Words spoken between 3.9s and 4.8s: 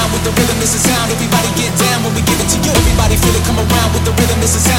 with the rhythm, this is